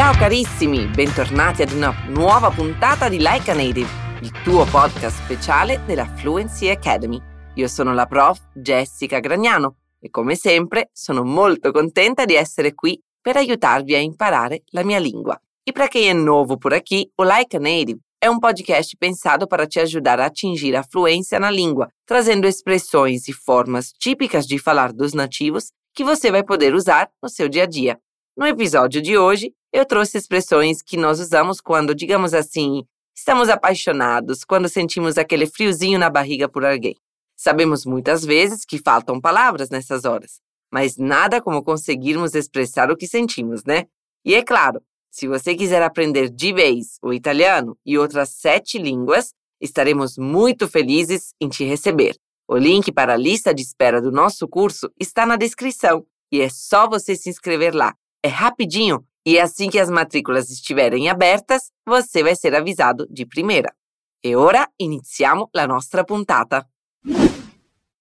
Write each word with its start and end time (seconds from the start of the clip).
Ciao 0.00 0.14
carissimi, 0.14 0.86
bentornati 0.86 1.60
ad 1.60 1.72
una 1.72 1.94
nuova 2.08 2.48
puntata 2.48 3.10
di 3.10 3.18
Like 3.18 3.50
a 3.50 3.54
Native, 3.54 3.86
il 4.22 4.32
tuo 4.42 4.64
podcast 4.64 5.22
speciale 5.22 5.82
della 5.84 6.06
Fluency 6.06 6.70
Academy. 6.70 7.20
Io 7.56 7.68
sono 7.68 7.92
la 7.92 8.06
prof 8.06 8.40
Jessica 8.54 9.20
Gragnano 9.20 9.76
e 10.00 10.08
come 10.08 10.36
sempre 10.36 10.88
sono 10.94 11.22
molto 11.22 11.70
contenta 11.70 12.24
di 12.24 12.34
essere 12.34 12.74
qui 12.74 12.98
per 13.20 13.36
aiutarvi 13.36 13.94
a 13.94 13.98
imparare 13.98 14.62
la 14.70 14.84
minha 14.84 14.98
língua. 14.98 15.38
E 15.66 15.70
para 15.70 15.86
quem 15.86 16.08
é 16.08 16.14
novo 16.14 16.56
por 16.56 16.72
aqui, 16.72 17.12
o 17.16 17.22
Like 17.22 17.58
a 17.58 17.60
Native 17.60 18.00
é 18.18 18.30
um 18.30 18.38
podcast 18.38 18.96
pensado 18.96 19.46
para 19.46 19.66
te 19.66 19.80
ajudar 19.80 20.18
a 20.18 20.24
atingir 20.24 20.74
a 20.76 20.82
fluência 20.82 21.38
na 21.38 21.50
língua, 21.50 21.90
trazendo 22.06 22.46
expressões 22.46 23.28
e 23.28 23.34
formas 23.34 23.92
típicas 23.98 24.46
de 24.46 24.58
falar 24.58 24.94
dos 24.94 25.12
nativos 25.12 25.72
que 25.92 26.02
você 26.02 26.30
vai 26.30 26.42
poder 26.42 26.74
usar 26.74 27.10
no 27.22 27.28
seu 27.28 27.50
dia 27.50 27.64
a 27.64 27.66
dia. 27.66 28.00
No 28.34 28.46
episódio 28.46 29.02
de 29.02 29.18
hoje, 29.18 29.52
eu 29.72 29.84
trouxe 29.84 30.18
expressões 30.18 30.82
que 30.82 30.96
nós 30.96 31.20
usamos 31.20 31.60
quando, 31.60 31.94
digamos 31.94 32.34
assim, 32.34 32.84
estamos 33.14 33.48
apaixonados, 33.48 34.44
quando 34.44 34.68
sentimos 34.68 35.16
aquele 35.16 35.46
friozinho 35.46 35.98
na 35.98 36.10
barriga 36.10 36.48
por 36.48 36.64
alguém. 36.64 36.96
Sabemos 37.36 37.86
muitas 37.86 38.24
vezes 38.24 38.64
que 38.64 38.78
faltam 38.78 39.20
palavras 39.20 39.70
nessas 39.70 40.04
horas, 40.04 40.40
mas 40.72 40.96
nada 40.96 41.40
como 41.40 41.62
conseguirmos 41.62 42.34
expressar 42.34 42.90
o 42.90 42.96
que 42.96 43.06
sentimos, 43.06 43.64
né? 43.64 43.86
E 44.24 44.34
é 44.34 44.42
claro, 44.42 44.82
se 45.10 45.26
você 45.26 45.54
quiser 45.54 45.82
aprender 45.82 46.28
de 46.28 46.52
vez 46.52 46.98
o 47.02 47.12
italiano 47.12 47.76
e 47.84 47.96
outras 47.96 48.30
sete 48.30 48.78
línguas, 48.78 49.32
estaremos 49.60 50.16
muito 50.18 50.68
felizes 50.68 51.34
em 51.40 51.48
te 51.48 51.64
receber. 51.64 52.16
O 52.48 52.56
link 52.56 52.90
para 52.92 53.14
a 53.14 53.16
lista 53.16 53.54
de 53.54 53.62
espera 53.62 54.00
do 54.00 54.10
nosso 54.10 54.46
curso 54.48 54.90
está 54.98 55.24
na 55.24 55.36
descrição 55.36 56.04
e 56.32 56.40
é 56.40 56.48
só 56.48 56.88
você 56.88 57.14
se 57.14 57.30
inscrever 57.30 57.74
lá. 57.74 57.94
É 58.22 58.28
rapidinho 58.28 59.04
e 59.30 59.38
assim 59.38 59.70
que 59.70 59.78
as 59.78 59.88
matrículas 59.88 60.50
estiverem 60.50 61.08
abertas, 61.08 61.70
você 61.86 62.20
vai 62.20 62.34
ser 62.34 62.52
avisado 62.52 63.06
de 63.08 63.24
primeira. 63.24 63.72
E 64.20 64.34
ora 64.34 64.68
iniziamo 64.76 65.50
la 65.52 65.66
nostra 65.66 66.02
puntata. 66.02 66.68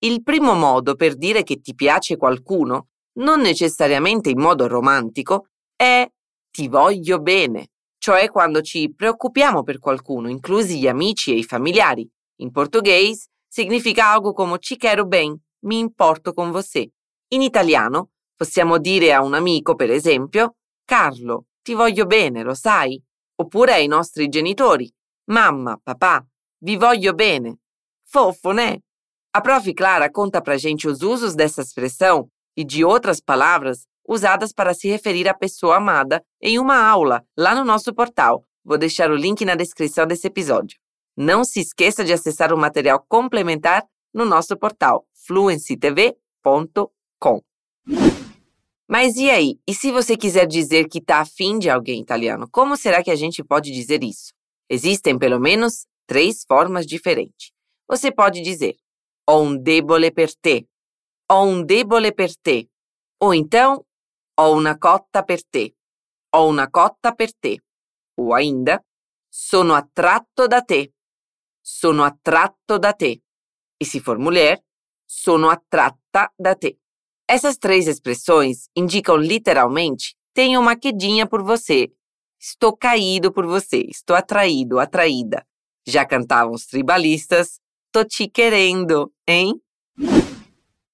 Il 0.00 0.24
primo 0.24 0.54
modo 0.54 0.96
per 0.96 1.14
dire 1.14 1.44
che 1.44 1.60
ti 1.60 1.76
piace 1.76 2.16
qualcuno, 2.16 2.88
non 3.18 3.40
necessariamente 3.40 4.30
in 4.30 4.40
modo 4.40 4.66
romantico, 4.66 5.46
è 5.76 6.04
ti 6.50 6.66
voglio 6.66 7.20
bene, 7.20 7.68
cioè 7.98 8.28
quando 8.28 8.60
ci 8.60 8.92
preoccupiamo 8.92 9.62
per 9.62 9.78
qualcuno, 9.78 10.28
inclusi 10.28 10.80
gli 10.80 10.88
amici 10.88 11.30
e 11.30 11.36
i 11.36 11.44
familiari. 11.44 12.04
In 12.40 12.50
portoghese 12.50 13.28
significa 13.46 14.10
algo 14.10 14.32
come 14.32 14.58
ci 14.58 14.76
quero 14.76 15.06
bem, 15.06 15.38
mi 15.66 15.78
importo 15.78 16.32
con 16.32 16.50
você. 16.50 16.90
In 17.28 17.42
italiano 17.42 18.10
possiamo 18.34 18.78
dire 18.78 19.12
a 19.12 19.22
un 19.22 19.34
amico, 19.34 19.76
per 19.76 19.92
esempio, 19.92 20.56
Carlo, 20.84 21.46
ti 21.62 21.74
voglio 21.74 22.06
bene, 22.06 22.42
lo 22.42 22.54
sai? 22.54 23.02
Oppure 23.36 23.72
ai 23.72 23.86
nostri 23.86 24.28
genitori, 24.28 24.92
mamma, 25.30 25.78
papà, 25.82 26.24
vi 26.60 26.76
voglio 26.76 27.14
bene. 27.14 27.58
Fofo, 28.04 28.52
né? 28.52 28.78
A 29.34 29.40
prof. 29.40 29.72
Clara 29.72 30.10
conta 30.10 30.42
pra 30.42 30.58
gente 30.58 30.86
os 30.86 31.00
usos 31.00 31.34
dessa 31.34 31.62
expressão 31.62 32.28
e 32.54 32.64
de 32.64 32.84
outras 32.84 33.20
palavras 33.20 33.86
usadas 34.06 34.52
para 34.52 34.74
se 34.74 34.88
referir 34.88 35.28
à 35.28 35.34
pessoa 35.34 35.76
amada 35.76 36.22
em 36.40 36.58
uma 36.58 36.76
aula 36.76 37.24
lá 37.36 37.54
no 37.54 37.64
nosso 37.64 37.94
portal. 37.94 38.44
Vou 38.62 38.76
deixar 38.76 39.10
o 39.10 39.16
link 39.16 39.44
na 39.44 39.54
descrição 39.54 40.06
desse 40.06 40.26
episódio. 40.26 40.78
Não 41.16 41.44
se 41.44 41.60
esqueça 41.60 42.04
de 42.04 42.12
acessar 42.12 42.52
o 42.52 42.58
material 42.58 43.04
complementar 43.08 43.84
no 44.12 44.24
nosso 44.24 44.56
portal 44.56 45.06
fluencytv.com. 45.26 47.40
Mas 48.92 49.16
e 49.16 49.30
aí? 49.30 49.58
E 49.66 49.72
se 49.72 49.90
você 49.90 50.18
quiser 50.18 50.46
dizer 50.46 50.86
que 50.86 50.98
está 50.98 51.20
afim 51.20 51.58
de 51.58 51.70
alguém 51.70 52.02
italiano, 52.02 52.46
como 52.52 52.76
será 52.76 53.02
que 53.02 53.10
a 53.10 53.16
gente 53.16 53.42
pode 53.42 53.70
dizer 53.70 54.04
isso? 54.04 54.34
Existem 54.68 55.18
pelo 55.18 55.40
menos 55.40 55.86
três 56.06 56.44
formas 56.46 56.84
diferentes. 56.84 57.52
Você 57.88 58.12
pode 58.12 58.42
dizer 58.42 58.76
ho 59.26 59.40
un 59.40 59.56
debole 59.56 60.10
per 60.10 60.34
te, 60.34 60.68
ho 61.30 61.42
un 61.42 61.64
debole 61.64 62.12
per 62.12 62.34
te, 62.36 62.68
ou 63.18 63.32
então 63.32 63.82
ho 64.38 64.52
una 64.52 64.76
cotta 64.78 65.22
per 65.22 65.42
te, 65.42 65.74
ho 66.34 66.46
una 66.46 66.68
cotta 66.68 67.14
per 67.14 67.32
te, 67.32 67.62
ou 68.18 68.34
ainda 68.34 68.84
sono 69.30 69.72
attratto 69.72 70.46
da 70.46 70.60
te, 70.60 70.92
sono 71.62 72.04
attratto 72.04 72.78
da 72.78 72.92
te. 72.92 73.22
E 73.80 73.86
se 73.86 74.00
for 74.00 74.18
mulher, 74.18 74.62
sono 75.06 75.48
attratta 75.48 76.30
da 76.36 76.54
te. 76.56 76.81
Essas 77.32 77.56
três 77.56 77.88
expressões 77.88 78.68
indicam 78.76 79.16
literalmente 79.16 80.14
tenho 80.34 80.60
uma 80.60 80.76
quedinha 80.76 81.26
por 81.26 81.42
você, 81.42 81.90
estou 82.38 82.76
caído 82.76 83.32
por 83.32 83.46
você, 83.46 83.86
estou 83.88 84.14
atraído, 84.14 84.78
atraída. 84.78 85.42
Já 85.86 86.04
cantavam 86.04 86.52
os 86.52 86.66
tribalistas, 86.66 87.58
tô 87.90 88.04
te 88.04 88.28
querendo, 88.28 89.10
hein? 89.26 89.54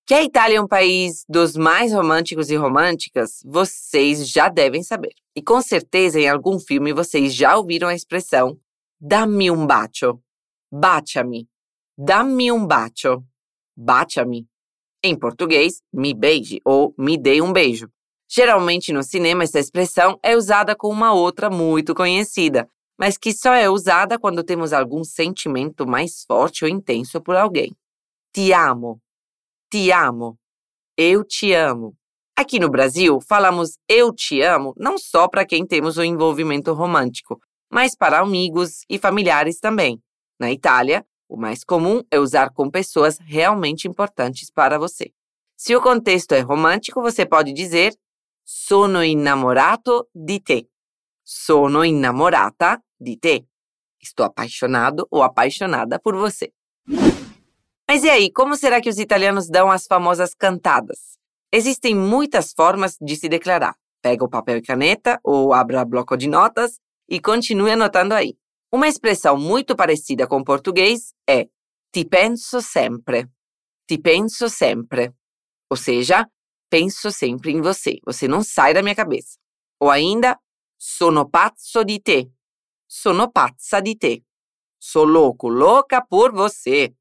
Que 0.07 0.15
a 0.15 0.23
Itália 0.23 0.59
é 0.59 0.61
um 0.61 0.69
país 0.69 1.25
dos 1.29 1.57
mais 1.57 1.93
românticos 1.93 2.51
e 2.51 2.55
românticas, 2.55 3.41
vocês 3.45 4.29
já 4.29 4.49
devem 4.49 4.85
saber. 4.85 5.15
E 5.35 5.43
com 5.43 5.61
certeza 5.61 6.21
em 6.21 6.29
algum 6.29 6.61
filme 6.61 6.93
vocês 6.93 7.35
já 7.35 7.57
ouviram 7.57 7.89
a 7.89 7.97
expressão 7.97 8.57
dammi 9.01 9.51
un 9.51 9.67
bacio. 9.67 10.23
Bacia-me. 10.71 11.49
Dammi 11.97 12.53
un 12.53 12.65
bacio. 12.65 13.25
Bacia-me. 13.77 14.47
Em 15.03 15.17
português, 15.17 15.81
me 15.93 16.13
beije 16.13 16.61
ou 16.65 16.95
me 16.99 17.17
dê 17.17 17.41
um 17.41 17.53
beijo. 17.53 17.89
Geralmente 18.29 18.93
no 18.93 19.03
cinema 19.03 19.45
essa 19.45 19.59
expressão 19.59 20.19
é 20.23 20.37
usada 20.37 20.77
com 20.77 20.89
uma 20.89 21.13
outra 21.15 21.49
muito 21.49 21.95
conhecida, 21.95 22.69
mas 22.99 23.17
que 23.17 23.33
só 23.33 23.55
é 23.55 23.71
usada 23.71 24.19
quando 24.19 24.43
temos 24.43 24.73
algum 24.73 25.05
sentimento 25.05 25.87
mais 25.87 26.25
forte 26.27 26.65
ou 26.65 26.71
intenso 26.71 27.21
por 27.23 27.37
alguém. 27.37 27.75
Ti 28.35 28.53
amo. 28.53 29.01
Ti 29.71 29.93
amo. 29.93 30.37
Eu 30.97 31.25
te 31.25 31.55
amo. 31.55 31.95
Aqui 32.37 32.59
no 32.59 32.69
Brasil, 32.69 33.21
falamos 33.21 33.79
eu 33.89 34.13
te 34.13 34.43
amo 34.43 34.75
não 34.77 34.99
só 34.99 35.29
para 35.29 35.47
quem 35.47 35.67
temos 35.67 35.97
um 35.97 36.05
envolvimento 36.05 36.73
romântico, 36.73 37.41
mas 37.71 37.97
para 37.97 38.19
amigos 38.19 38.85
e 38.89 38.99
familiares 38.99 39.59
também. 39.59 40.01
Na 40.39 40.51
Itália, 40.53 41.05
o 41.29 41.37
mais 41.37 41.63
comum 41.63 42.03
é 42.11 42.19
usar 42.19 42.51
com 42.51 42.71
pessoas 42.71 43.19
realmente 43.19 43.87
importantes 43.87 44.51
para 44.51 44.79
você. 44.79 45.13
Se 45.57 45.77
o 45.77 45.83
contexto 45.83 46.33
é 46.33 46.41
romântico, 46.41 47.03
você 47.03 47.27
pode 47.27 47.53
dizer 47.53 47.93
sono 48.45 49.05
innamorato 49.05 50.09
di 50.15 50.41
te. 50.41 50.71
Sono 51.23 51.85
innamorata 51.85 52.83
di 52.99 53.19
te. 53.19 53.47
Estou 54.01 54.25
apaixonado 54.25 55.07
ou 55.11 55.23
apaixonada 55.23 55.99
por 55.99 56.17
você. 56.17 56.51
Mas 57.87 58.05
e 58.05 58.09
aí, 58.09 58.33
como 58.33 58.57
será 58.57 58.81
que 58.81 58.89
os 58.89 58.99
italianos 58.99 59.49
dão 59.51 59.71
as 59.71 59.87
famosas 59.87 60.35
cantadas? 60.35 61.19
Existem 61.53 61.95
muitas 61.95 62.53
formas 62.53 62.97
de 63.01 63.17
se 63.17 63.29
declarar. 63.29 63.75
Pega 64.01 64.25
o 64.25 64.29
papel 64.29 64.59
e 64.59 64.63
caneta 64.63 65.21
ou 65.23 65.53
abra 65.53 65.85
bloco 65.85 66.17
de 66.17 66.29
notas 66.29 66.79
e 67.09 67.21
continue 67.21 67.73
anotando 67.73 68.15
aí. 68.15 68.35
Uma 68.71 68.87
expressão 68.87 69.37
muito 69.39 69.75
parecida 69.75 70.27
com 70.27 70.45
português 70.45 71.15
é 71.29 71.49
ti 71.91 72.05
penso 72.05 72.61
sempre. 72.61 73.27
Ti 73.87 73.99
penso 73.99 74.49
sempre. 74.49 75.13
Ou 75.71 75.77
seja, 75.77 76.29
penso 76.69 77.11
sempre 77.11 77.51
em 77.53 77.63
você. 77.63 77.99
Você 78.05 78.29
não 78.29 78.43
sai 78.43 78.75
da 78.75 78.83
minha 78.83 78.95
cabeça. 78.95 79.39
Ou 79.81 79.91
ainda, 79.91 80.39
sono 80.77 81.29
pazzo 81.29 81.83
di 81.83 81.99
te. 81.99 82.31
Sono 82.87 83.31
pazza 83.31 83.81
di 83.81 83.97
te. 83.97 84.23
Sou 84.79 85.05
louco, 85.05 85.49
louca 85.49 86.05
por 86.05 86.33
você. 86.33 86.95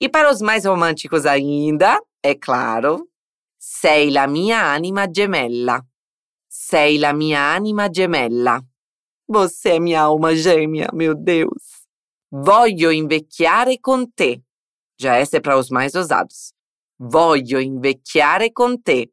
E 0.00 0.08
para 0.08 0.30
os 0.30 0.40
mais 0.40 0.64
românticos 0.64 1.26
ainda, 1.26 2.00
é 2.22 2.34
claro, 2.34 3.10
sei 3.58 4.10
la 4.10 4.26
mia 4.26 4.72
anima 4.72 5.06
gemella. 5.06 5.86
Sei 6.48 6.98
la 6.98 7.12
mia 7.12 7.52
anima 7.54 7.90
gemella. 7.90 8.69
Você 9.32 9.74
é 9.76 9.78
minha 9.78 10.00
alma 10.00 10.34
gêmea, 10.34 10.88
meu 10.92 11.14
Deus. 11.14 11.86
Voglio 12.32 12.90
invecchiare 12.90 13.78
con 13.78 14.04
te. 14.04 14.42
Já 14.98 15.18
essa 15.18 15.36
é 15.36 15.40
para 15.40 15.56
os 15.56 15.70
mais 15.70 15.94
ousados. 15.94 16.52
Voglio 16.98 17.60
invecchiare 17.60 18.52
con 18.52 18.76
te. 18.82 19.08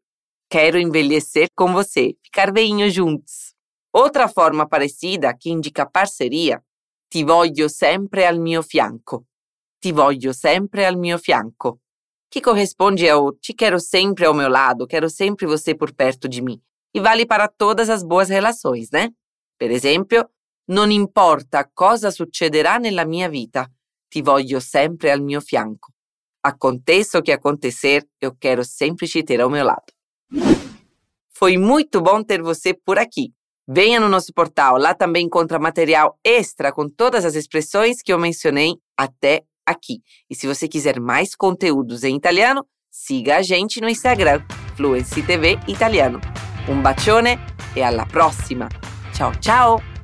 Quero 0.50 0.80
envelhecer 0.80 1.50
com 1.56 1.72
você, 1.72 2.16
ficar 2.24 2.52
veinho 2.52 2.90
juntos. 2.90 3.54
Outra 3.94 4.28
forma 4.28 4.68
parecida 4.68 5.38
que 5.38 5.52
indica 5.52 5.86
parceria, 5.86 6.64
ti 7.12 7.24
voglio 7.24 7.70
sempre 7.70 8.26
al 8.26 8.40
mio 8.40 8.64
fianco. 8.64 9.28
Ti 9.80 9.92
voglio 9.92 10.34
sempre 10.34 10.88
al 10.88 10.98
mio 10.98 11.20
fianco. 11.20 11.80
Que 12.28 12.42
corresponde 12.42 13.08
ao 13.08 13.34
te 13.34 13.54
quero 13.54 13.80
sempre 13.80 14.26
ao 14.26 14.34
meu 14.34 14.50
lado, 14.50 14.88
quero 14.88 15.12
sempre 15.12 15.46
você 15.46 15.76
por 15.76 15.94
perto 15.94 16.28
de 16.28 16.42
mim. 16.42 16.60
E 16.92 17.00
vale 17.00 17.24
para 17.24 17.48
todas 17.48 17.88
as 17.88 18.02
boas 18.02 18.30
relações, 18.30 18.90
né? 18.90 19.12
Per 19.58 19.72
esempio, 19.72 20.32
non 20.66 20.92
importa 20.92 21.70
cosa 21.74 22.12
succederà 22.12 22.78
nella 22.78 23.06
mia 23.06 23.28
vita, 23.28 23.70
ti 24.08 24.22
voglio 24.22 24.60
sempre 24.60 25.12
al 25.12 25.22
mio 25.22 25.42
fianco. 25.42 25.94
Aconteça 26.42 27.18
o 27.18 27.22
que 27.22 27.32
acontecer, 27.32 28.08
eu 28.20 28.36
quero 28.38 28.64
sempre 28.64 29.08
te 29.08 29.24
ter 29.24 29.42
ao 29.42 29.50
meu 29.50 29.66
lado. 29.66 29.92
Foi 31.30 31.58
muito 31.58 32.02
bom 32.02 32.24
ter 32.24 32.42
você 32.42 32.74
por 32.74 32.98
aqui. 32.98 33.34
Venha 33.68 34.00
no 34.00 34.08
nosso 34.08 34.32
portal, 34.34 34.78
lá 34.78 34.94
também 34.94 35.26
encontra 35.26 35.60
material 35.60 36.18
extra 36.24 36.72
com 36.72 36.88
todas 36.88 37.26
as 37.26 37.36
expressões 37.36 38.02
que 38.02 38.14
eu 38.14 38.18
mencionei 38.18 38.76
até 38.96 39.44
aqui. 39.66 40.02
E 40.30 40.36
se 40.36 40.48
você 40.48 40.68
quiser 40.68 41.00
mais 41.00 41.36
conteúdos 41.36 42.04
em 42.04 42.16
italiano, 42.16 42.66
siga 42.90 43.38
a 43.38 43.42
gente 43.42 43.82
no 43.82 43.90
Instagram, 43.90 44.42
Fluency 44.78 45.22
TV 45.22 45.60
Italiano. 45.68 46.22
Um 46.70 46.82
bacione 46.82 47.38
e 47.76 47.82
alla 47.82 48.06
prossima! 48.06 48.70
Chao, 49.18 49.34
chao. 49.42 49.97